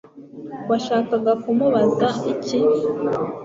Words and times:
Washakaga 0.69 1.31
kumubaza 1.43 2.07
iki 2.33 2.59